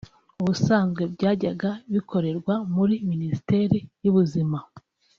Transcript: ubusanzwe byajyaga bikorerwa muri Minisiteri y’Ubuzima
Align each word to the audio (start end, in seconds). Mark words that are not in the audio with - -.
ubusanzwe 0.41 1.01
byajyaga 1.13 1.69
bikorerwa 1.93 2.53
muri 2.75 2.95
Minisiteri 3.09 3.77
y’Ubuzima 4.03 4.57